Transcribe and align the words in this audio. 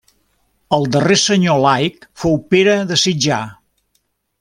El 0.77 0.87
darrer 0.95 1.17
senyor 1.25 1.61
laic 1.67 2.09
fou 2.23 2.43
Pere 2.55 2.77
de 2.93 3.01
Sitjar. 3.07 3.43